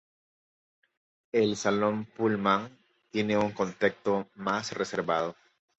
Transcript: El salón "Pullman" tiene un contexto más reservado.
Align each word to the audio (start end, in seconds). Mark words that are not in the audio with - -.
El 1.31 1.55
salón 1.55 2.05
"Pullman" 2.07 2.75
tiene 3.11 3.37
un 3.37 3.51
contexto 3.51 4.27
más 4.33 4.71
reservado. 4.71 5.35